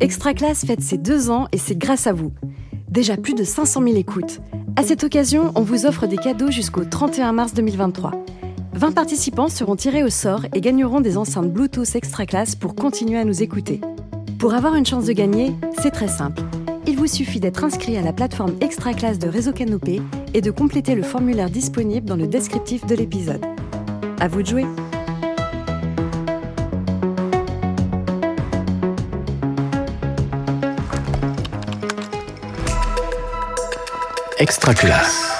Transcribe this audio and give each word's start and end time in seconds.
Extra 0.00 0.32
Classe 0.32 0.64
fête 0.64 0.80
ses 0.80 0.96
deux 0.96 1.28
ans 1.28 1.48
et 1.50 1.58
c'est 1.58 1.76
grâce 1.76 2.06
à 2.06 2.12
vous. 2.12 2.30
Déjà 2.88 3.16
plus 3.16 3.34
de 3.34 3.42
500 3.42 3.82
000 3.82 3.96
écoutes. 3.96 4.40
À 4.76 4.84
cette 4.84 5.02
occasion, 5.02 5.50
on 5.56 5.62
vous 5.62 5.86
offre 5.86 6.06
des 6.06 6.16
cadeaux 6.16 6.52
jusqu'au 6.52 6.84
31 6.84 7.32
mars 7.32 7.52
2023. 7.52 8.12
20 8.74 8.92
participants 8.92 9.48
seront 9.48 9.74
tirés 9.74 10.04
au 10.04 10.08
sort 10.08 10.42
et 10.54 10.60
gagneront 10.60 11.00
des 11.00 11.16
enceintes 11.16 11.52
Bluetooth 11.52 11.96
Extra 11.96 12.26
Classe 12.26 12.54
pour 12.54 12.76
continuer 12.76 13.18
à 13.18 13.24
nous 13.24 13.42
écouter. 13.42 13.80
Pour 14.38 14.54
avoir 14.54 14.76
une 14.76 14.86
chance 14.86 15.06
de 15.06 15.12
gagner, 15.12 15.52
c'est 15.80 15.90
très 15.90 16.06
simple. 16.06 16.42
Il 16.86 16.96
vous 16.96 17.08
suffit 17.08 17.40
d'être 17.40 17.64
inscrit 17.64 17.96
à 17.96 18.02
la 18.02 18.12
plateforme 18.12 18.54
Extra 18.60 18.94
Classe 18.94 19.18
de 19.18 19.28
Réseau 19.28 19.52
Canopé 19.52 20.00
et 20.32 20.40
de 20.40 20.52
compléter 20.52 20.94
le 20.94 21.02
formulaire 21.02 21.50
disponible 21.50 22.06
dans 22.06 22.16
le 22.16 22.28
descriptif 22.28 22.86
de 22.86 22.94
l'épisode. 22.94 23.44
À 24.20 24.28
vous 24.28 24.42
de 24.42 24.46
jouer! 24.46 24.64
Extra 34.40 34.72
classe. 34.72 35.37